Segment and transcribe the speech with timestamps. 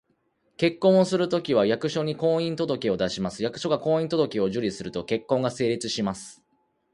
[0.57, 3.43] 結婚をするときは、役所に「婚姻届」を出します。
[3.43, 6.43] 役所が「婚姻届」を受理すると、結婚が成立します